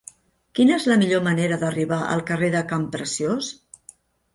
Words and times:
Quina 0.59 0.73
és 0.77 0.87
la 0.93 0.97
millor 1.01 1.21
manera 1.29 1.61
d'arribar 1.65 2.03
al 2.17 2.27
carrer 2.33 2.53
de 2.59 2.67
Campreciós? 2.77 3.57